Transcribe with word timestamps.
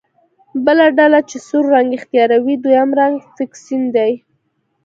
بله 0.65 0.85
ډله 0.97 1.19
چې 1.29 1.37
سور 1.47 1.63
رنګ 1.73 1.89
اختیاروي 1.97 2.55
دویم 2.63 2.89
رنګ 2.99 3.15
فوکسین 3.35 3.83
دی. 3.95 4.11